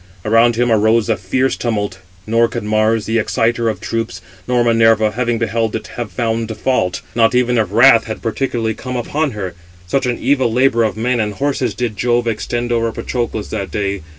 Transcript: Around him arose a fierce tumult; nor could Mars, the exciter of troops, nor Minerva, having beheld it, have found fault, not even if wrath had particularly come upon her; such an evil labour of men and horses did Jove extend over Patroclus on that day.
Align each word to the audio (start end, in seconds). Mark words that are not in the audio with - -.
Around 0.25 0.55
him 0.55 0.71
arose 0.71 1.09
a 1.09 1.15
fierce 1.15 1.55
tumult; 1.55 1.99
nor 2.25 2.47
could 2.47 2.63
Mars, 2.63 3.05
the 3.05 3.19
exciter 3.19 3.69
of 3.69 3.79
troops, 3.79 4.19
nor 4.47 4.63
Minerva, 4.63 5.11
having 5.11 5.37
beheld 5.37 5.75
it, 5.75 5.89
have 5.89 6.11
found 6.11 6.57
fault, 6.57 7.01
not 7.13 7.35
even 7.35 7.55
if 7.59 7.67
wrath 7.69 8.05
had 8.05 8.19
particularly 8.19 8.73
come 8.73 8.95
upon 8.95 9.33
her; 9.33 9.53
such 9.85 10.07
an 10.07 10.17
evil 10.17 10.51
labour 10.51 10.83
of 10.85 10.97
men 10.97 11.19
and 11.19 11.35
horses 11.35 11.75
did 11.75 11.97
Jove 11.97 12.25
extend 12.27 12.71
over 12.71 12.91
Patroclus 12.91 13.53
on 13.53 13.59
that 13.59 13.69
day. 13.71 14.01